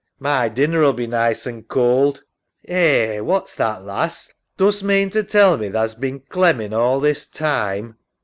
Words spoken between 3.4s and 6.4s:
that, lass? Dost mean to tell me tha's bin